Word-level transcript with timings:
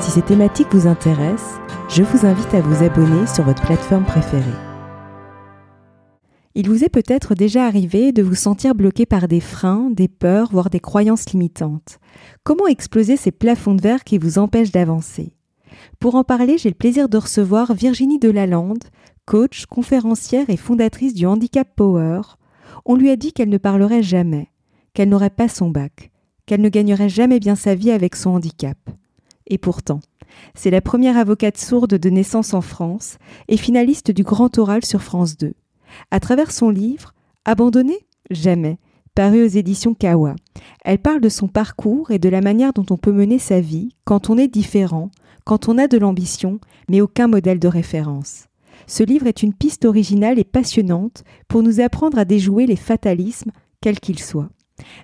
Si 0.00 0.12
ces 0.12 0.22
thématiques 0.22 0.72
vous 0.72 0.86
intéressent, 0.86 1.60
je 1.88 2.02
vous 2.02 2.24
invite 2.24 2.54
à 2.54 2.60
vous 2.60 2.84
abonner 2.84 3.26
sur 3.26 3.44
votre 3.44 3.62
plateforme 3.62 4.04
préférée. 4.04 4.44
Il 6.54 6.68
vous 6.68 6.82
est 6.82 6.88
peut-être 6.88 7.34
déjà 7.34 7.66
arrivé 7.66 8.12
de 8.12 8.22
vous 8.22 8.34
sentir 8.34 8.74
bloqué 8.74 9.06
par 9.06 9.28
des 9.28 9.40
freins, 9.40 9.90
des 9.90 10.08
peurs, 10.08 10.50
voire 10.50 10.70
des 10.70 10.80
croyances 10.80 11.30
limitantes. 11.30 11.98
Comment 12.42 12.66
exploser 12.66 13.16
ces 13.16 13.30
plafonds 13.30 13.74
de 13.74 13.82
verre 13.82 14.04
qui 14.04 14.18
vous 14.18 14.38
empêchent 14.38 14.72
d'avancer? 14.72 15.34
Pour 16.00 16.14
en 16.14 16.24
parler, 16.24 16.58
j'ai 16.58 16.70
le 16.70 16.74
plaisir 16.74 17.08
de 17.08 17.18
recevoir 17.18 17.74
Virginie 17.74 18.18
Delalande, 18.18 18.84
coach, 19.26 19.66
conférencière 19.66 20.48
et 20.48 20.56
fondatrice 20.56 21.14
du 21.14 21.26
Handicap 21.26 21.68
Power. 21.76 22.20
On 22.84 22.96
lui 22.96 23.10
a 23.10 23.16
dit 23.16 23.32
qu'elle 23.32 23.50
ne 23.50 23.58
parlerait 23.58 24.02
jamais, 24.02 24.48
qu'elle 24.94 25.08
n'aurait 25.10 25.30
pas 25.30 25.48
son 25.48 25.70
bac, 25.70 26.10
qu'elle 26.46 26.60
ne 26.60 26.68
gagnerait 26.68 27.08
jamais 27.08 27.40
bien 27.40 27.56
sa 27.56 27.74
vie 27.74 27.90
avec 27.90 28.16
son 28.16 28.30
handicap. 28.30 28.78
Et 29.48 29.58
pourtant, 29.58 30.00
c'est 30.54 30.70
la 30.70 30.80
première 30.80 31.16
avocate 31.16 31.58
sourde 31.58 31.94
de 31.94 32.10
naissance 32.10 32.54
en 32.54 32.60
France 32.60 33.18
et 33.48 33.56
finaliste 33.56 34.10
du 34.10 34.22
Grand 34.22 34.56
Oral 34.58 34.84
sur 34.84 35.02
France 35.02 35.36
2. 35.36 35.54
À 36.10 36.20
travers 36.20 36.52
son 36.52 36.70
livre 36.70 37.14
Abandonné? 37.44 38.06
Jamais, 38.30 38.78
paru 39.14 39.42
aux 39.42 39.48
éditions 39.48 39.94
Kawa, 39.94 40.36
elle 40.84 40.98
parle 40.98 41.22
de 41.22 41.30
son 41.30 41.48
parcours 41.48 42.10
et 42.10 42.18
de 42.18 42.28
la 42.28 42.42
manière 42.42 42.74
dont 42.74 42.84
on 42.90 42.98
peut 42.98 43.12
mener 43.12 43.38
sa 43.38 43.60
vie 43.60 43.88
quand 44.04 44.28
on 44.28 44.36
est 44.36 44.48
différent, 44.48 45.10
quand 45.44 45.68
on 45.68 45.78
a 45.78 45.88
de 45.88 45.96
l'ambition, 45.96 46.60
mais 46.90 47.00
aucun 47.00 47.26
modèle 47.26 47.58
de 47.58 47.68
référence. 47.68 48.44
Ce 48.86 49.02
livre 49.02 49.26
est 49.26 49.42
une 49.42 49.54
piste 49.54 49.86
originale 49.86 50.38
et 50.38 50.44
passionnante 50.44 51.24
pour 51.48 51.62
nous 51.62 51.80
apprendre 51.80 52.18
à 52.18 52.26
déjouer 52.26 52.66
les 52.66 52.76
fatalismes, 52.76 53.50
quels 53.80 54.00
qu'ils 54.00 54.20
soient. 54.20 54.50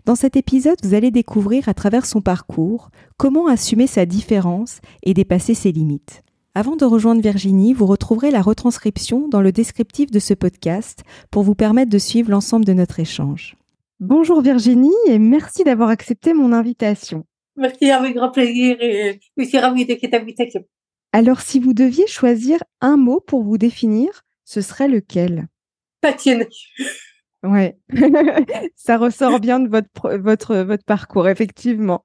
Dans 0.05 0.15
cet 0.15 0.37
épisode, 0.37 0.79
vous 0.83 0.95
allez 0.95 1.11
découvrir 1.11 1.69
à 1.69 1.75
travers 1.75 2.07
son 2.07 2.21
parcours 2.21 2.91
comment 3.17 3.47
assumer 3.47 3.87
sa 3.87 4.07
différence 4.07 4.81
et 5.03 5.15
dépasser 5.15 5.55
ses 5.55 5.73
limites. 5.73 6.23
Avant 6.55 6.77
de 6.77 6.85
rejoindre 6.85 7.21
Virginie, 7.21 7.73
vous 7.73 7.87
retrouverez 7.87 8.31
la 8.31 8.41
retranscription 8.41 9.29
dans 9.29 9.41
le 9.41 9.51
descriptif 9.51 10.11
de 10.11 10.21
ce 10.21 10.35
podcast 10.35 11.03
pour 11.31 11.43
vous 11.43 11.57
permettre 11.57 11.91
de 11.91 11.99
suivre 11.99 12.31
l'ensemble 12.31 12.65
de 12.65 12.73
notre 12.73 13.01
échange. 13.01 13.57
Bonjour 13.99 14.41
Virginie 14.41 14.95
et 15.09 15.19
merci 15.19 15.65
d'avoir 15.65 15.89
accepté 15.89 16.33
mon 16.33 16.53
invitation. 16.53 17.25
Merci, 17.57 17.91
avec 17.91 18.15
grand 18.15 18.31
plaisir 18.31 18.77
et 18.81 19.21
je 19.37 19.45
suis 19.45 19.59
ravie 19.59 19.85
de 19.85 19.97
cette 20.01 20.15
invitation. 20.15 20.65
Alors 21.13 21.41
si 21.41 21.59
vous 21.59 21.75
deviez 21.75 22.07
choisir 22.07 22.63
un 22.81 22.97
mot 22.97 23.21
pour 23.21 23.43
vous 23.43 23.59
définir, 23.59 24.23
ce 24.45 24.61
serait 24.61 24.89
lequel? 24.89 25.49
Ouais, 27.45 27.77
ça 28.75 28.97
ressort 28.97 29.39
bien 29.39 29.61
de 29.61 29.69
votre, 29.69 30.17
votre, 30.17 30.57
votre 30.57 30.85
parcours, 30.85 31.29
effectivement. 31.29 32.03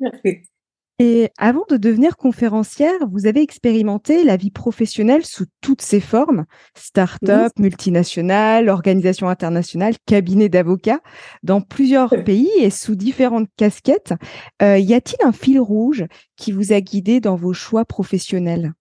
Merci. 0.00 0.42
Et 0.98 1.28
avant 1.36 1.66
de 1.68 1.76
devenir 1.76 2.16
conférencière, 2.16 3.06
vous 3.12 3.26
avez 3.26 3.42
expérimenté 3.42 4.24
la 4.24 4.38
vie 4.38 4.50
professionnelle 4.50 5.26
sous 5.26 5.44
toutes 5.60 5.82
ses 5.82 6.00
formes, 6.00 6.46
start-up, 6.74 7.52
multinationale, 7.58 8.70
organisation 8.70 9.28
internationale, 9.28 9.92
cabinet 10.06 10.48
d'avocats, 10.48 11.02
dans 11.42 11.60
plusieurs 11.60 12.24
pays 12.24 12.48
et 12.58 12.70
sous 12.70 12.94
différentes 12.94 13.50
casquettes. 13.58 14.14
Euh, 14.62 14.78
y 14.78 14.94
a-t-il 14.94 15.22
un 15.26 15.32
fil 15.32 15.60
rouge 15.60 16.06
qui 16.34 16.50
vous 16.50 16.72
a 16.72 16.80
guidé 16.80 17.20
dans 17.20 17.36
vos 17.36 17.52
choix 17.52 17.84
professionnels? 17.84 18.72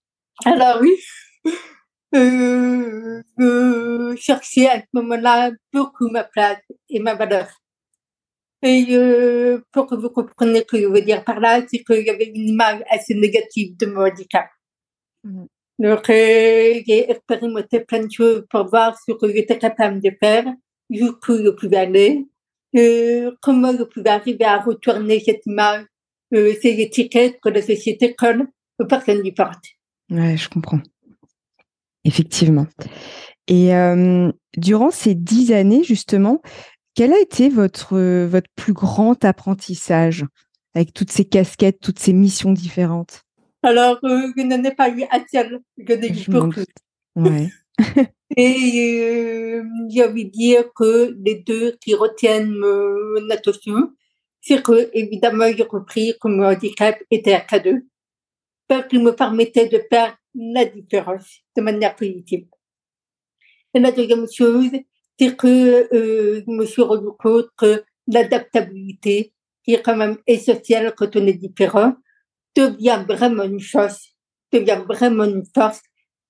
Alors 0.46 0.80
oui, 0.82 0.94
euh, 2.16 3.22
je 3.38 4.16
cherchais 4.18 4.68
à 4.68 4.80
ce 4.80 4.86
moment-là 4.94 5.52
beaucoup 5.74 6.10
ma 6.10 6.24
place 6.24 6.62
et 6.90 7.00
ma 7.00 7.16
valeur. 7.16 7.48
Et 8.64 8.86
euh, 8.92 9.60
pour 9.72 9.86
que 9.86 9.96
vous 9.96 10.10
compreniez 10.10 10.60
ce 10.60 10.66
que 10.66 10.82
je 10.82 10.88
veux 10.88 11.02
dire 11.02 11.24
par 11.24 11.40
là, 11.40 11.62
c'est 11.70 11.84
qu'il 11.84 12.06
y 12.06 12.10
avait 12.10 12.32
une 12.34 12.50
image 12.50 12.82
assez 12.90 13.14
négative 13.14 13.76
de 13.78 13.86
mon 13.86 14.06
handicap. 14.06 14.48
Mhm. 15.24 15.48
Donc, 15.78 16.10
euh, 16.10 16.82
j'ai 16.88 17.12
expérimenté 17.12 17.82
plein 17.82 18.06
de 18.06 18.12
choses 18.12 18.46
pour 18.50 18.68
voir 18.70 18.98
ce 19.06 19.12
que 19.14 19.32
j'étais 19.32 19.58
capable 19.58 20.02
de 20.02 20.12
faire, 20.22 20.46
jusqu'où 20.90 21.38
je 21.38 21.50
pouvais 21.50 21.78
aller, 21.78 22.26
euh, 22.78 23.32
comment 23.42 23.74
je 23.78 23.84
pouvais 23.84 24.10
arriver 24.10 24.46
à 24.46 24.60
retourner 24.60 25.20
cette 25.20 25.46
image, 25.46 25.86
euh, 26.34 26.54
ces 26.62 26.80
étiquettes 26.80 27.40
que 27.42 27.50
la 27.50 27.62
société 27.62 28.16
colle 28.16 28.48
aux 28.80 28.86
personnes 28.86 29.22
différentes. 29.22 29.66
Ouais, 30.10 30.38
je 30.38 30.48
comprends. 30.48 30.80
Effectivement. 32.06 32.68
Et 33.48 33.76
euh, 33.76 34.32
durant 34.58 34.92
ces 34.92 35.16
dix 35.16 35.52
années, 35.52 35.84
justement, 35.84 36.42
quel 36.96 37.12
a 37.14 37.20
été 37.20 37.50
votre, 37.50 37.98
euh, 37.98 38.28
votre 38.28 38.50
plus 38.56 38.74
grand 38.74 39.24
apprentissage 39.26 40.26
avec 40.74 40.94
toutes 40.94 41.12
ces 41.12 41.26
casquettes, 41.26 41.80
toutes 41.82 42.00
ces 42.00 42.14
missions 42.14 42.54
différentes? 42.54 43.24
Alors, 43.64 44.00
euh, 44.04 44.32
je 44.38 44.44
n'en 44.44 44.64
ai 44.64 44.74
pas 44.74 44.90
eu 44.90 45.04
un 45.12 45.24
seul, 45.32 45.60
je 45.78 45.94
n'ai 45.94 46.10
eu 46.10 46.30
beaucoup. 46.30 46.62
Ouais. 47.16 47.50
Et 48.38 49.02
euh, 49.02 49.64
j'ai 49.90 50.06
envie 50.06 50.26
de 50.26 50.32
dire 50.32 50.66
que 50.76 51.16
les 51.24 51.36
deux 51.36 51.76
qui 51.82 51.94
retiennent 51.96 52.54
mon 52.54 53.30
attention, 53.30 53.92
c'est 54.42 54.62
que, 54.62 54.90
évidemment, 54.94 55.46
j'ai 55.56 55.66
compris 55.66 56.14
que 56.22 56.28
mon 56.28 56.46
handicap 56.46 56.98
était 57.12 57.34
un 57.34 57.40
cadeau, 57.40 57.78
parce 58.68 58.88
qu'il 58.88 59.04
me 59.04 59.12
permettait 59.12 59.68
de 59.68 59.82
faire 59.90 60.18
la 60.34 60.66
différence 60.66 61.42
de 61.56 61.62
manière 61.62 61.96
positive. 61.96 62.48
Et 63.74 63.80
la 63.80 63.92
deuxième 63.92 64.28
chose, 64.32 64.72
c'est 65.20 65.36
que 65.36 65.94
euh, 65.94 66.44
je 66.46 66.52
me 66.52 66.66
suis 66.66 66.82
rendu 66.82 67.08
compte 67.20 67.48
que 67.58 67.84
l'adaptabilité, 68.08 69.34
qui 69.64 69.74
est 69.74 69.82
quand 69.82 69.96
même 69.96 70.18
essentielle 70.28 70.94
quand 70.96 71.16
on 71.16 71.28
est 71.28 71.34
différent, 71.34 71.94
devient 72.56 73.04
vraiment 73.08 73.44
une 73.44 73.60
chose, 73.60 73.98
devient 74.52 74.82
vraiment 74.88 75.26
une 75.26 75.44
force, 75.54 75.82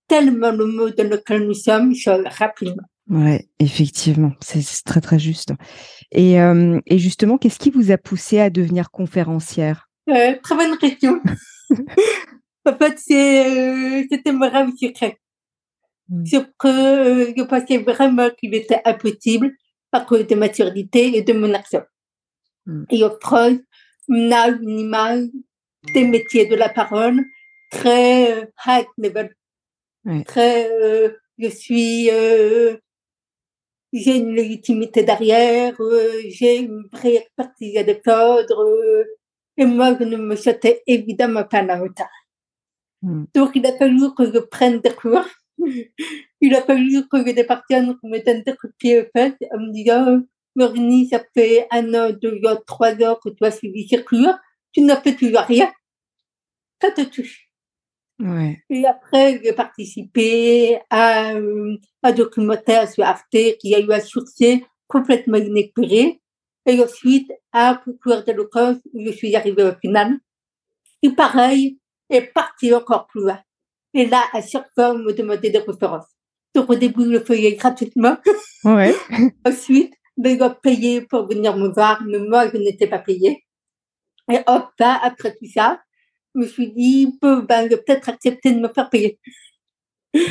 tellement 0.08 0.52
le 0.52 0.66
mot 0.66 0.90
dans 0.90 1.10
lequel 1.10 1.46
nous 1.46 1.54
sommes 1.54 1.94
change 1.96 2.26
rapidement. 2.26 2.84
Ouais, 3.08 3.48
effectivement, 3.60 4.32
c'est 4.42 4.64
très 4.84 5.02
très 5.02 5.20
juste. 5.20 5.52
Euh, 6.16 6.82
et 6.88 6.98
justement, 6.98 7.38
qu'est-ce 7.38 7.60
qui 7.60 7.70
vous 7.70 7.92
a 7.92 7.98
poussé 7.98 8.40
à 8.40 8.50
devenir 8.50 8.90
conférencière? 8.90 9.85
Euh, 10.10 10.36
très 10.44 10.56
bonne 10.56 10.78
question. 10.78 11.22
en 12.66 12.78
fait, 12.78 13.00
c'est, 13.00 13.48
euh, 13.48 14.04
c'était 14.10 14.32
mon 14.32 14.50
rêve 14.50 14.70
secret. 14.80 15.18
Mm. 16.10 16.26
Sauf 16.26 16.46
que 16.60 16.68
euh, 16.68 17.34
je 17.36 17.44
pensais 17.44 17.78
vraiment 17.78 18.30
qu'il 18.32 18.54
était 18.54 18.82
impossible 18.86 19.52
à 19.92 20.02
cause 20.02 20.28
de 20.28 20.36
ma 20.36 20.54
surdité 20.54 21.18
et 21.18 21.24
de 21.24 21.34
mon 21.34 21.54
accent. 21.54 21.84
Mm. 22.66 22.84
Et 22.92 23.02
France, 23.22 23.60
on 24.10 24.32
a 24.32 24.50
une 24.50 24.80
image 24.80 25.30
des 25.94 26.06
métiers 26.06 26.46
de 26.46 26.56
la 26.56 26.70
parole 26.70 27.24
très 27.72 28.44
euh, 28.44 28.46
high 28.66 28.86
level. 28.98 29.36
Très, 30.26 30.70
euh, 30.72 31.10
je 31.40 31.48
suis, 31.50 32.12
euh, 32.12 32.78
j'ai 33.92 34.18
une 34.18 34.36
légitimité 34.36 35.04
derrière, 35.04 35.74
euh, 35.80 36.22
j'ai 36.30 36.58
une 36.58 36.88
vraie 36.92 37.16
expertise 37.16 37.78
à 37.78 37.84
défendre, 37.84 38.62
euh, 38.62 39.04
et 39.58 39.66
moi, 39.66 39.96
je 40.00 40.04
ne 40.06 40.18
me 40.18 40.36
sentais 40.36 40.84
évidemment 40.88 41.44
pas 41.44 41.62
la 41.62 41.82
hauteur. 41.82 42.10
Mm. 43.02 43.26
Donc, 43.34 43.52
il 43.56 43.66
a 43.66 43.78
fallu 43.78 44.14
que 44.16 44.26
je 44.26 44.40
prenne 44.40 44.80
des 44.80 44.94
cours. 44.94 45.26
Il 46.42 46.54
a 46.54 46.62
fallu 46.62 47.08
que 47.08 47.32
des 47.32 47.46
personnes 47.46 47.98
me 48.04 48.24
donnent 48.24 48.44
des 48.44 48.56
coups 48.56 48.74
de 48.74 48.78
pied 48.78 49.02
aux 49.02 49.06
fesses 49.16 49.34
en 49.52 49.58
me 49.58 49.72
disant, 49.72 50.22
Marini, 50.56 51.08
ça 51.08 51.24
fait 51.34 51.66
un 51.72 51.94
an, 51.94 52.12
deux 52.12 52.40
ans, 52.46 52.60
trois 52.68 52.94
ans 53.04 53.18
que 53.24 53.30
tu 53.30 53.44
as 53.44 53.52
suivi 53.52 53.88
ces 53.88 54.04
cours, 54.04 54.36
tu 54.74 54.82
n'as 54.82 55.02
fait 55.02 55.16
toujours 55.16 55.42
rien. 55.42 55.72
Ça 56.82 56.92
te 56.92 57.02
touche. 57.02 57.50
Ouais. 58.20 58.62
Et 58.70 58.86
après, 58.86 59.42
j'ai 59.44 59.54
participé 59.54 60.80
à 60.90 61.34
euh, 61.34 61.78
un 62.04 62.12
documentaire 62.12 62.90
sur 62.90 63.04
Arte 63.04 63.26
qui 63.60 63.76
a 63.76 63.80
eu 63.80 63.92
un 63.92 64.00
succès 64.00 64.64
complètement 64.88 65.38
inespéré. 65.38 66.22
Et 66.66 66.82
ensuite, 66.82 67.32
à 67.52 67.82
concours 67.84 68.24
d'éloquence 68.24 68.78
où 68.94 69.06
je 69.06 69.12
suis 69.12 69.36
arrivée 69.36 69.64
au 69.64 69.76
final. 69.76 70.18
Et 71.02 71.12
pareil, 71.12 71.80
est 72.10 72.34
parti 72.34 72.74
encore 72.74 73.08
plus 73.08 73.22
loin. 73.22 73.40
Et 73.94 74.06
là, 74.06 74.24
à 74.34 74.42
chaque 74.42 74.70
fois, 74.74 74.92
on 74.92 74.98
me 74.98 75.14
demandait 75.14 75.50
des 75.50 75.60
références. 75.60 76.08
Donc 76.54 76.70
au 76.70 76.76
début, 76.76 77.04
je 77.06 77.10
le 77.10 77.20
faisais 77.20 77.54
gratuitement. 77.54 78.18
Ouais. 78.64 78.96
Ensuite, 79.46 79.94
ben, 80.18 80.32
ils 80.32 80.38
doivent 80.38 80.60
payer 80.62 81.02
pour 81.02 81.28
venir 81.28 81.56
me 81.58 81.68
voir, 81.68 82.02
mais 82.06 82.20
moi, 82.20 82.50
je 82.50 82.58
n'étais 82.58 82.88
pas 82.88 83.00
payée. 83.00 83.46
Et 84.32 84.40
hop, 84.48 84.70
là, 84.80 85.00
après 85.04 85.34
tout 85.36 85.46
ça, 85.54 85.82
je 86.34 86.42
me 86.42 86.48
suis 86.48 86.72
dit, 86.72 87.18
ben, 87.22 87.70
peut-être 87.70 88.10
accepter 88.10 88.52
de 88.54 88.60
me 88.60 88.70
faire 88.70 88.90
payer. 88.90 89.20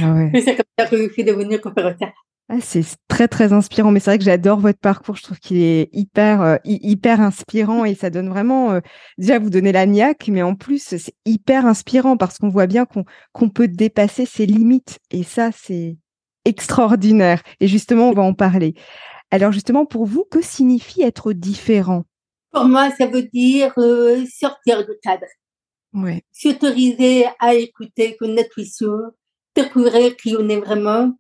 Ah 0.01 0.15
ouais. 0.15 0.41
c'est 0.41 0.57
comme 0.57 0.65
ça 0.79 0.87
que 0.87 0.97
je 0.97 1.13
suis 1.13 1.25
devenue 1.25 1.61
conférencière. 1.61 2.13
Ah, 2.51 2.61
c'est 2.61 2.85
très 3.09 3.27
très 3.27 3.55
inspirant, 3.55 3.91
mais 3.91 4.01
c'est 4.01 4.11
vrai 4.11 4.19
que 4.19 4.25
j'adore 4.25 4.61
votre 4.61 4.79
parcours. 4.79 5.17
Je 5.17 5.23
trouve 5.23 5.39
qu'il 5.39 5.57
est 5.57 5.89
hyper 5.93 6.43
euh, 6.43 6.57
hyper 6.65 7.21
inspirant 7.23 7.87
et 7.87 7.95
ça 7.95 8.11
donne 8.11 8.29
vraiment 8.29 8.73
euh, 8.73 8.81
déjà 9.17 9.39
vous 9.39 9.49
donner 9.49 9.73
la 9.73 9.87
niaque, 9.87 10.29
mais 10.29 10.43
en 10.43 10.55
plus 10.55 10.83
c'est 10.83 11.15
hyper 11.25 11.65
inspirant 11.65 12.19
parce 12.19 12.39
qu'on 12.39 12.51
voit 12.51 12.67
bien 12.67 12.85
qu'on 12.85 13.05
qu'on 13.33 13.49
peut 13.49 13.67
dépasser 13.67 14.27
ses 14.27 14.45
limites 14.45 14.99
et 15.11 15.23
ça 15.23 15.51
c'est 15.53 15.97
extraordinaire. 16.45 17.43
Et 17.61 17.67
justement, 17.67 18.11
on 18.11 18.13
va 18.13 18.23
en 18.23 18.35
parler. 18.35 18.75
Alors 19.31 19.53
justement, 19.53 19.87
pour 19.87 20.05
vous, 20.05 20.25
que 20.31 20.43
signifie 20.43 21.03
être 21.03 21.33
différent? 21.33 22.05
Pour 22.53 22.67
moi, 22.67 22.91
ça 22.97 23.07
veut 23.07 23.23
dire 23.23 23.73
euh, 23.79 24.25
sortir 24.27 24.85
du 24.85 24.93
cadre. 25.03 25.27
Ouais. 25.93 26.23
S'autoriser 26.33 27.25
à 27.41 27.55
écouter, 27.55 28.17
connaître 28.17 28.53
les 28.59 28.67
choses, 28.67 29.13
découvrir 29.57 30.17
qui 30.17 30.37
on 30.39 30.49
est 30.49 30.61
vraiment 30.61 31.13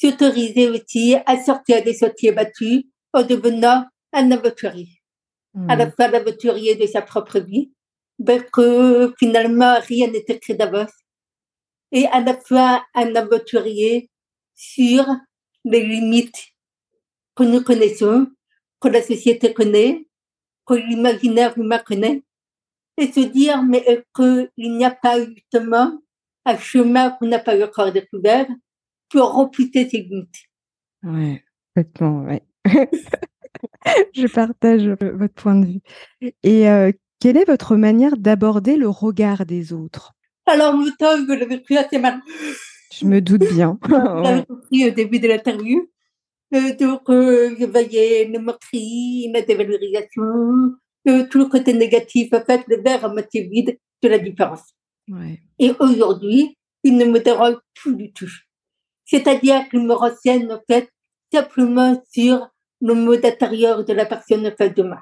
s'autoriser 0.00 0.68
aussi 0.68 1.16
à 1.26 1.42
sortir 1.42 1.82
des 1.82 1.94
sentiers 1.94 2.32
battus 2.32 2.84
en 3.12 3.22
devenant 3.22 3.84
un 4.12 4.30
aventurier. 4.30 4.88
À 5.68 5.76
la 5.76 5.86
hmm. 5.86 5.92
fois 5.92 6.08
l'aventurier 6.08 6.76
de 6.76 6.86
sa 6.86 7.02
propre 7.02 7.40
vie, 7.40 7.72
parce 8.24 8.44
que 8.52 9.12
finalement 9.18 9.76
rien 9.80 10.08
n'est 10.08 10.24
écrit 10.28 10.54
d'avance, 10.54 10.92
et 11.90 12.06
à 12.06 12.20
la 12.20 12.38
fois 12.38 12.84
un 12.94 13.14
aventurier 13.16 14.10
sur 14.54 15.04
les 15.64 15.84
limites 15.84 16.48
que 17.34 17.44
nous 17.44 17.62
connaissons, 17.62 18.28
que 18.80 18.88
la 18.88 19.02
société 19.02 19.52
connaît, 19.52 20.06
que 20.66 20.74
l'imaginaire 20.74 21.56
humain 21.58 21.78
connaît, 21.78 22.22
et 22.96 23.10
se 23.10 23.20
dire 23.20 23.62
mais 23.62 24.04
qu'il 24.14 24.76
n'y 24.76 24.84
a 24.84 24.90
pas 24.90 25.24
justement 25.24 25.98
un 26.44 26.58
chemin 26.58 27.10
qu'on 27.10 27.26
n'a 27.26 27.38
pas 27.38 27.60
encore 27.64 27.92
découvert, 27.92 28.46
pour 29.10 29.34
repousser 29.34 29.88
ses 29.88 30.02
limites. 30.02 30.36
Oui, 31.02 31.40
complètement, 31.74 32.24
ouais. 32.24 32.42
Je 34.14 34.26
partage 34.26 34.86
votre 34.86 35.34
point 35.34 35.56
de 35.56 35.66
vue. 35.66 35.80
Et 36.42 36.68
euh, 36.68 36.92
quelle 37.20 37.36
est 37.36 37.46
votre 37.46 37.76
manière 37.76 38.16
d'aborder 38.16 38.76
le 38.76 38.88
regard 38.88 39.46
des 39.46 39.72
autres? 39.72 40.14
Alors, 40.46 40.74
temps, 40.98 41.16
je 41.16 41.32
l'avais 41.32 41.58
pris 41.58 41.76
assez 41.76 41.98
mal. 41.98 42.20
Je 42.92 43.06
me 43.06 43.20
doute 43.20 43.44
bien. 43.52 43.78
J'avais 43.88 44.44
compris 44.44 44.88
au 44.88 44.90
début 44.90 45.18
de 45.18 45.28
l'interview. 45.28 45.88
Euh, 46.54 46.74
donc, 46.76 47.02
euh, 47.10 47.54
je 47.58 47.66
voyais 47.66 48.26
le 48.26 48.38
moquerie, 48.38 49.30
la 49.32 49.42
dévalorisation, 49.42 50.74
tout 51.04 51.38
le 51.38 51.46
côté 51.46 51.72
négatif, 51.74 52.32
en 52.32 52.40
fait, 52.40 52.64
le 52.68 52.82
verre 52.82 53.04
à 53.04 53.08
moitié 53.08 53.46
vide 53.48 53.78
de 54.02 54.08
la 54.08 54.18
différence. 54.18 54.74
Ouais. 55.08 55.40
Et 55.58 55.72
aujourd'hui, 55.80 56.56
il 56.84 56.96
ne 56.96 57.04
me 57.04 57.18
dérange 57.20 57.56
plus 57.74 57.94
du 57.96 58.12
tout. 58.12 58.30
C'est-à-dire 59.08 59.68
qu'il 59.70 59.86
me 59.86 59.94
renseigne 59.94 60.52
en 60.52 60.60
fait 60.70 60.90
simplement 61.32 62.00
sur 62.12 62.48
le 62.80 62.94
mode 62.94 63.24
intérieur 63.24 63.84
de 63.84 63.92
la 63.92 64.04
personne 64.04 64.46
en 64.46 64.52
face 64.56 64.74
de 64.74 64.82
moi. 64.82 65.00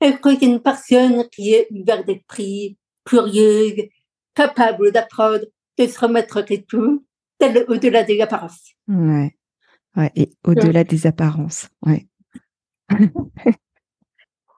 Que 0.00 0.34
c'est 0.34 0.46
une 0.46 0.60
personne 0.60 1.28
qui 1.30 1.54
est 1.54 1.68
ouverte 1.70 2.06
d'esprit, 2.06 2.76
curieuse, 3.04 3.88
capable 4.34 4.92
d'apprendre, 4.92 5.44
de 5.78 5.86
se 5.86 5.98
remettre 5.98 6.38
en 6.38 6.42
question, 6.42 7.04
au-delà 7.68 8.02
des 8.02 8.20
apparences. 8.20 8.72
Ouais. 8.88 9.36
ouais 9.96 10.10
et 10.16 10.30
au-delà 10.44 10.84
des 10.84 11.06
apparences. 11.06 11.68
Ouais. 11.86 12.08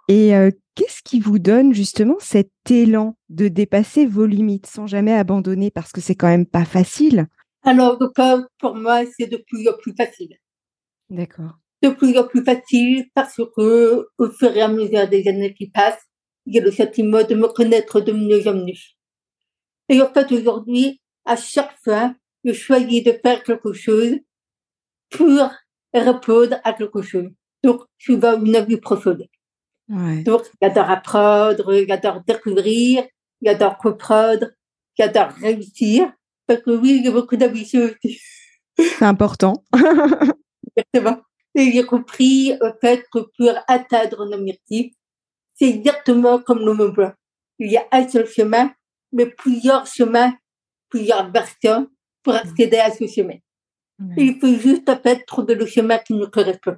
et 0.09 0.35
euh, 0.35 0.51
qu'est-ce 0.75 1.03
qui 1.03 1.21
vous 1.21 1.39
donne 1.39 1.75
justement 1.75 2.17
cet 2.21 2.51
élan 2.71 3.17
de 3.29 3.49
dépasser 3.49 4.07
vos 4.07 4.27
limites 4.27 4.67
sans 4.67 4.87
jamais 4.87 5.13
abandonner? 5.13 5.71
Parce 5.71 5.93
que 5.93 6.01
c'est 6.01 6.15
quand 6.15 6.29
même 6.29 6.47
pas 6.47 6.65
facile 6.65 7.27
alors, 7.63 7.99
pour 8.59 8.75
moi, 8.75 9.03
c'est 9.17 9.27
de 9.27 9.37
plus 9.37 9.69
en 9.69 9.75
plus 9.77 9.95
facile. 9.95 10.37
D'accord. 11.09 11.59
De 11.83 11.91
plus 11.91 12.17
en 12.19 12.25
plus 12.25 12.45
facile 12.45 13.07
parce 13.15 13.37
que, 13.37 14.09
au 14.19 14.31
fur 14.31 14.57
et 14.57 14.63
à 14.63 14.69
mesure 14.69 15.09
des 15.09 15.27
années 15.29 15.55
qui 15.55 15.71
passent, 15.71 16.05
il 16.47 16.55
y 16.55 16.59
a 16.59 16.63
le 16.63 16.73
sentiment 16.73 17.23
de 17.23 17.35
me 17.35 17.49
connaître 17.49 18.01
de 18.01 18.13
mieux 18.13 18.47
en 18.49 18.55
mieux. 18.55 18.73
Et 19.89 20.01
en 20.01 20.13
fait, 20.13 20.31
aujourd'hui, 20.33 21.01
à 21.25 21.37
chaque 21.37 21.77
fois, 21.83 22.15
je 22.45 22.53
choisis 22.53 23.05
de 23.05 23.13
faire 23.13 23.43
quelque 23.43 23.73
chose 23.73 24.17
pour 25.11 25.51
répondre 25.93 26.57
à 26.65 26.73
quelque 26.73 27.03
chose. 27.03 27.29
Donc, 27.63 27.83
je 27.99 28.15
dans 28.15 28.43
une 28.43 28.65
vie 28.65 28.79
profonde. 28.79 29.27
Ouais. 29.89 30.23
Donc, 30.23 30.43
j'adore 30.61 30.91
apprendre, 30.91 31.85
j'adore 31.87 32.23
découvrir, 32.27 33.05
j'adore 33.41 33.77
comprendre, 33.79 34.47
j'adore 34.99 35.29
réussir. 35.41 36.13
Parce 36.47 36.63
que 36.63 36.71
oui, 36.71 36.97
il 36.99 37.05
y 37.05 37.09
a 37.09 37.13
beaucoup 37.13 37.37
d'ambition 37.37 37.91
C'est 38.77 39.05
important. 39.05 39.65
Exactement. 40.77 41.23
Et 41.55 41.71
j'ai 41.73 41.85
compris, 41.85 42.55
en 42.63 42.73
fait, 42.81 43.05
que 43.13 43.19
pour 43.37 43.53
atteindre 43.69 44.23
un 44.23 44.33
objectif, 44.33 44.93
c'est 45.55 45.69
exactement 45.69 46.41
comme 46.41 46.65
le 46.65 46.73
Mont 46.73 46.89
Blanc. 46.89 47.13
Il 47.59 47.71
y 47.71 47.77
a 47.77 47.87
un 47.93 48.09
seul 48.09 48.27
chemin, 48.27 48.73
mais 49.13 49.27
plusieurs 49.27 49.87
chemins, 49.87 50.33
plusieurs 50.89 51.31
versions 51.31 51.89
pour 52.23 52.35
accéder 52.35 52.79
à 52.79 52.91
ce 52.91 53.07
chemin. 53.07 53.37
il 54.17 54.39
faut 54.41 54.55
juste, 54.55 54.89
en 54.89 54.99
fait, 54.99 55.25
trouver 55.27 55.55
le 55.55 55.67
chemin 55.67 55.99
qui 55.99 56.15
nous 56.15 56.29
correspond. 56.29 56.77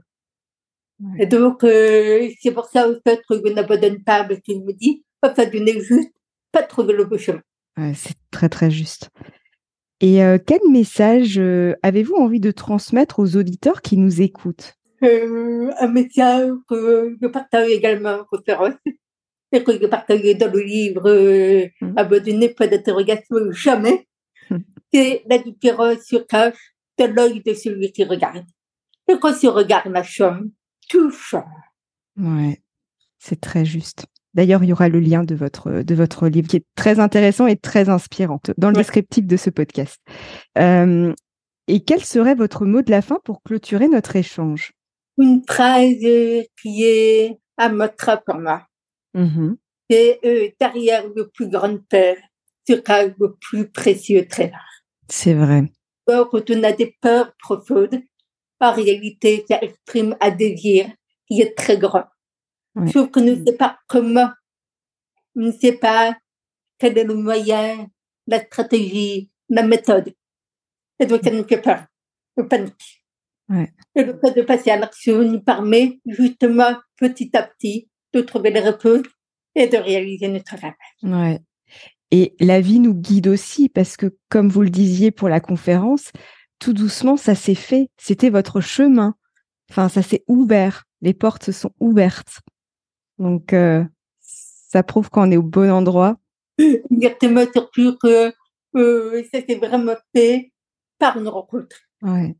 Et 1.18 1.26
donc, 1.26 1.64
euh, 1.64 2.28
c'est 2.40 2.52
pour 2.52 2.66
ça, 2.66 2.88
en 2.88 2.94
fait, 3.06 3.22
que 3.28 3.36
je 3.36 3.52
n'abandonne 3.52 4.02
pas, 4.02 4.24
parce 4.24 4.40
qu'il 4.40 4.64
me 4.64 4.72
dit, 4.72 5.04
en 5.22 5.34
fait, 5.34 5.50
je 5.52 5.58
n'ai 5.58 5.80
juste 5.80 6.12
pas 6.50 6.62
trouvé 6.62 6.94
le 6.94 7.04
bon 7.04 7.18
chemin. 7.18 7.42
c'est 7.94 8.16
très, 8.30 8.48
très 8.48 8.70
juste. 8.70 9.10
Et 10.04 10.22
euh, 10.22 10.36
quel 10.36 10.60
message 10.70 11.38
euh, 11.38 11.72
avez-vous 11.82 12.16
envie 12.16 12.38
de 12.38 12.50
transmettre 12.50 13.20
aux 13.20 13.36
auditeurs 13.36 13.80
qui 13.80 13.96
nous 13.96 14.20
écoutent? 14.20 14.76
Euh, 15.02 15.70
Un 15.80 15.88
message 15.88 16.50
que 16.68 17.16
je 17.22 17.26
partage 17.26 17.70
également 17.70 18.16
en 18.16 18.24
conférence 18.24 18.74
et 19.50 19.64
que 19.64 19.72
je 19.72 19.86
partage 19.86 20.20
dans 20.36 20.52
le 20.52 20.60
livre 20.60 21.70
mmh. 21.80 21.94
Abandonner, 21.96 22.50
pas 22.50 22.66
d'interrogation, 22.66 23.50
jamais. 23.52 24.06
Mmh. 24.50 24.56
C'est 24.92 25.22
la 25.24 25.38
différence 25.38 26.02
se 26.02 26.16
cache 26.16 26.74
dans 26.98 27.10
l'œil 27.10 27.42
de 27.42 27.54
celui 27.54 27.90
qui 27.90 28.04
regarde. 28.04 28.44
Et 29.08 29.18
quand 29.18 29.32
ce 29.32 29.46
regard 29.46 29.88
la 29.88 30.02
chambre, 30.02 30.44
tout 30.86 31.10
change. 31.12 31.44
Ouais, 32.18 32.60
c'est 33.18 33.40
très 33.40 33.64
juste. 33.64 34.04
D'ailleurs, 34.34 34.62
il 34.64 34.70
y 34.70 34.72
aura 34.72 34.88
le 34.88 35.00
lien 35.00 35.22
de 35.22 35.34
votre, 35.34 35.82
de 35.82 35.94
votre 35.94 36.28
livre 36.28 36.48
qui 36.48 36.56
est 36.56 36.66
très 36.74 36.98
intéressant 36.98 37.46
et 37.46 37.56
très 37.56 37.88
inspirant 37.88 38.40
dans 38.58 38.68
le 38.68 38.74
descriptif 38.74 39.26
de 39.26 39.36
ce 39.36 39.50
podcast. 39.50 40.00
Euh, 40.58 41.12
et 41.68 41.80
quel 41.84 42.04
serait 42.04 42.34
votre 42.34 42.66
mot 42.66 42.82
de 42.82 42.90
la 42.90 43.02
fin 43.02 43.18
pour 43.24 43.42
clôturer 43.42 43.88
notre 43.88 44.16
échange? 44.16 44.72
Une 45.18 45.42
phrase 45.48 46.00
qui 46.60 46.84
est 46.84 47.38
à 47.56 47.70
pour 47.70 48.34
moi. 48.36 48.66
Mm-hmm. 49.14 49.56
C'est 49.88 50.18
euh, 50.24 50.48
derrière 50.60 51.04
le 51.14 51.28
plus 51.28 51.48
grand 51.48 51.78
peur 51.88 52.16
le 52.68 53.34
plus 53.40 53.68
précieux 53.68 54.26
trésor. 54.26 54.58
C'est 55.08 55.34
vrai. 55.34 55.64
Quand 56.06 56.50
on 56.50 56.62
a 56.62 56.72
des 56.72 56.96
peurs 57.00 57.32
profondes, 57.38 58.00
en 58.60 58.72
réalité, 58.72 59.44
ça 59.48 59.58
exprime 59.60 60.16
un 60.20 60.30
désir 60.30 60.86
qui 61.28 61.40
est 61.40 61.54
très 61.56 61.78
grand. 61.78 62.04
Sauf 62.92 63.10
que 63.10 63.20
ne 63.20 63.36
sait 63.44 63.56
pas 63.56 63.78
comment, 63.86 64.30
ne 65.36 65.52
sait 65.52 65.78
pas 65.78 66.16
quel 66.78 66.98
est 66.98 67.04
le 67.04 67.14
moyen, 67.14 67.86
la 68.26 68.40
stratégie, 68.40 69.30
la 69.48 69.62
méthode. 69.62 70.12
Et 70.98 71.06
donc, 71.06 71.22
ça 71.22 71.30
nous 71.30 71.44
fait 71.44 71.60
peur, 71.60 71.84
le 72.36 72.48
panique. 72.48 73.04
Et 73.94 74.04
le 74.04 74.18
fait 74.18 74.32
de 74.34 74.42
passer 74.42 74.70
à 74.70 74.76
l'action 74.76 75.22
nous 75.22 75.40
permet 75.40 76.00
justement 76.06 76.76
petit 76.96 77.36
à 77.36 77.42
petit 77.42 77.88
de 78.12 78.20
trouver 78.22 78.50
les 78.50 78.60
réponses 78.60 79.06
et 79.54 79.68
de 79.68 79.76
réaliser 79.76 80.28
notre 80.28 80.56
rêve. 80.56 80.72
Ouais. 81.02 81.40
Et 82.10 82.34
la 82.40 82.60
vie 82.60 82.80
nous 82.80 82.94
guide 82.94 83.28
aussi 83.28 83.68
parce 83.68 83.96
que, 83.96 84.16
comme 84.28 84.48
vous 84.48 84.62
le 84.62 84.70
disiez 84.70 85.10
pour 85.10 85.28
la 85.28 85.40
conférence, 85.40 86.10
tout 86.58 86.72
doucement, 86.72 87.16
ça 87.16 87.34
s'est 87.34 87.54
fait. 87.54 87.90
C'était 87.96 88.30
votre 88.30 88.60
chemin. 88.60 89.14
Enfin, 89.70 89.88
ça 89.88 90.02
s'est 90.02 90.24
ouvert. 90.28 90.84
Les 91.00 91.12
portes 91.12 91.44
se 91.44 91.52
sont 91.52 91.72
ouvertes. 91.80 92.40
Donc, 93.18 93.52
euh, 93.52 93.84
ça 94.20 94.82
prouve 94.82 95.10
qu'on 95.10 95.30
est 95.30 95.36
au 95.36 95.42
bon 95.42 95.70
endroit. 95.70 96.18
Exactement, 96.58 97.44
surtout 97.52 97.96
que 98.02 98.32
euh, 98.76 99.22
ça 99.32 99.40
s'est 99.46 99.54
vraiment 99.56 99.96
fait 100.14 100.52
par 100.98 101.18
une 101.18 101.28
rencontre. 101.28 101.76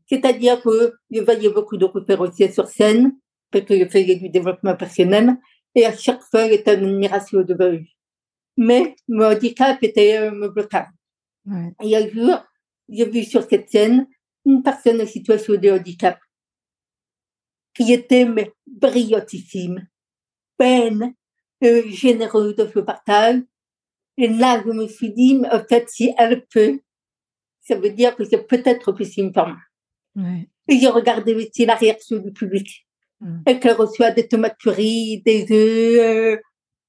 C'est-à-dire 0.07 0.61
que 0.61 0.93
je 1.09 1.21
voyais 1.21 1.49
beaucoup 1.49 1.75
de 1.75 1.87
conférenciers 1.87 2.51
sur 2.51 2.67
scène, 2.67 3.15
parce 3.49 3.65
que 3.65 3.79
je 3.79 3.85
faisais 3.85 4.15
du 4.15 4.29
développement 4.29 4.75
personnel, 4.75 5.37
et 5.73 5.85
à 5.85 5.95
chaque 5.95 6.21
fois, 6.21 6.47
j'étais 6.47 6.77
en 6.77 6.83
admiration 6.83 7.41
de 7.41 7.55
eux. 7.59 7.81
Mais 8.57 8.95
mon 9.07 9.25
handicap 9.25 9.81
était 9.81 10.17
euh, 10.17 10.31
mon 10.31 10.49
blocage. 10.49 10.87
Et 11.83 11.95
un 11.95 12.07
jour, 12.09 12.43
j'ai 12.89 13.09
vu 13.09 13.23
sur 13.23 13.43
cette 13.43 13.69
scène 13.69 14.07
une 14.45 14.61
personne 14.61 15.01
en 15.01 15.05
situation 15.05 15.55
de 15.55 15.69
handicap 15.69 16.19
qui 17.73 17.91
était 17.91 18.25
mais, 18.25 18.51
brillantissime, 18.67 19.87
peine, 20.57 21.13
euh, 21.63 21.83
généreux 21.87 22.53
de 22.53 22.69
ce 22.73 22.79
partage. 22.79 23.41
Et 24.17 24.27
là, 24.27 24.61
je 24.65 24.71
me 24.71 24.87
suis 24.87 25.11
dit, 25.11 25.35
mais 25.35 25.49
en 25.49 25.63
fait, 25.63 25.89
si 25.89 26.13
elle 26.17 26.45
peut, 26.47 26.79
ça 27.61 27.75
veut 27.75 27.89
dire 27.89 28.15
que 28.15 28.23
c'est 28.23 28.47
peut-être 28.47 28.91
possible 28.91 29.31
pour 29.31 29.47
moi. 29.47 29.57
Ouais. 30.15 30.47
Et 30.67 30.79
j'ai 30.79 30.87
regardé 30.87 31.33
aussi 31.35 31.65
la 31.65 31.75
réaction 31.75 32.17
du 32.17 32.31
public. 32.31 32.87
Mm. 33.19 33.41
Et 33.47 33.59
qu'elle 33.59 33.75
reçoit 33.75 34.11
des 34.11 34.27
tomates 34.27 34.57
purées, 34.57 35.21
des 35.25 35.45
œufs, 35.51 35.99
euh, 35.99 36.37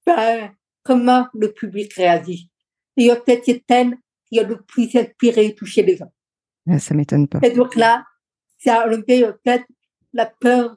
ben, 0.06 0.52
comment 0.82 1.26
le 1.34 1.52
public 1.52 1.92
réagit. 1.94 2.50
Et 2.96 3.10
en 3.10 3.16
fait, 3.16 3.42
c'est 3.44 3.64
elle 3.68 3.96
qui 4.26 4.38
a 4.38 4.42
le 4.42 4.62
plus 4.62 4.94
inspiré 4.96 5.46
et 5.46 5.54
touché 5.54 5.82
les 5.82 5.96
gens. 5.96 6.12
Ouais, 6.66 6.78
Ça 6.78 6.94
m'étonne 6.94 7.28
pas. 7.28 7.40
Et 7.42 7.50
donc 7.50 7.74
là, 7.76 8.04
ça 8.58 8.82
a 8.82 8.86
enlevé 8.86 9.26
en 9.26 9.34
fait 9.44 9.64
la 10.12 10.26
peur 10.26 10.76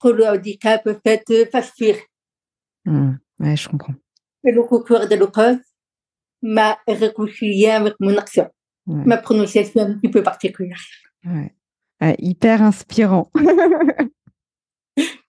que 0.00 0.08
le 0.08 0.26
handicap 0.26 0.86
en 0.86 0.94
fait 1.04 1.24
euh, 1.30 1.46
fasse 1.50 1.72
fuir. 1.76 1.96
Mm. 2.88 3.18
Ouais, 3.40 3.56
je 3.56 3.68
comprends. 3.68 3.94
Et 4.44 4.52
le 4.52 4.62
concours 4.62 5.00
de 5.00 5.14
l'Holocauste 5.14 5.60
m'a 6.42 6.78
réconcilié 6.86 7.70
avec 7.70 7.94
mon 8.00 8.16
accent, 8.16 8.48
Ouais. 8.86 9.04
ma 9.04 9.16
prononciation 9.16 9.82
un 9.82 9.94
petit 9.94 10.08
peu 10.08 10.22
particulière. 10.22 10.80
Ouais. 11.24 11.52
Ouais, 12.00 12.16
hyper 12.20 12.62
inspirant. 12.62 13.30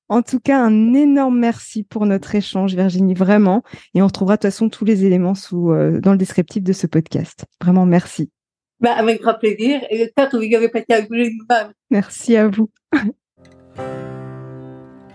en 0.07 0.21
tout 0.21 0.39
cas, 0.39 0.59
un 0.63 0.93
énorme 0.93 1.39
merci 1.39 1.83
pour 1.83 2.05
notre 2.05 2.35
échange, 2.35 2.75
Virginie, 2.75 3.15
vraiment. 3.15 3.63
Et 3.95 4.01
on 4.01 4.07
retrouvera 4.07 4.35
de 4.35 4.41
toute 4.41 4.51
façon 4.51 4.69
tous 4.69 4.85
les 4.85 5.05
éléments 5.05 5.35
sous, 5.35 5.71
euh, 5.71 5.99
dans 5.99 6.11
le 6.11 6.17
descriptif 6.17 6.63
de 6.63 6.73
ce 6.73 6.87
podcast. 6.87 7.45
Vraiment, 7.61 7.85
merci. 7.85 8.31
Ben, 8.79 8.91
avec 8.91 9.21
grand 9.21 9.33
plaisir. 9.33 9.81
Et 9.89 9.97
j'espère 9.97 10.29
que 10.29 10.37
vous 10.37 10.55
avez 10.55 10.69
passé 10.69 10.85
un. 10.91 11.71
Merci 11.89 12.37
à 12.37 12.47
vous. 12.47 12.69